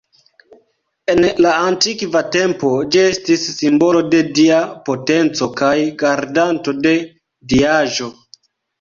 [1.13, 5.73] En la antikva tempo ĝi estis simbolo de dia potenco kaj
[6.05, 6.99] gardanto de
[7.55, 8.15] diaĵo.